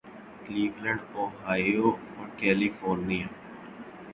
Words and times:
Cleveland 0.43 1.01
Ohio 1.15 1.87
Aruvi 1.89 2.31
California 2.37 3.25